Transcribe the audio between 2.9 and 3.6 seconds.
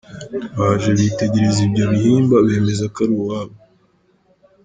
ko ari uwabo.